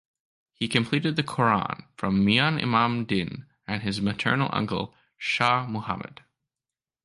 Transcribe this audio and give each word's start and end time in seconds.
He 0.55 0.67
completed 0.67 1.15
the 1.15 1.21
Quran 1.21 1.85
from 1.95 2.25
Mian 2.25 2.57
Imam 2.57 3.05
Din 3.05 3.45
and 3.67 3.83
his 3.83 4.01
maternal 4.01 4.49
uncle 4.51 4.95
Shah 5.15 5.67
Muhammad. 5.67 6.21